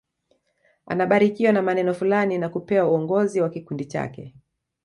[0.85, 4.35] Anabarikiwa na maneno fulani na kupewa uongozi wa kikundi chake